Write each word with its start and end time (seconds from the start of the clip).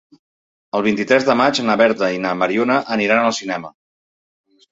El 0.77 0.83
vint-i-tres 0.87 1.25
de 1.27 1.33
maig 1.41 1.59
na 1.67 1.75
Berta 1.81 2.09
i 2.15 2.23
na 2.23 2.33
Mariona 2.39 2.79
aniran 2.97 3.23
al 3.27 3.35
cinema. 3.41 3.73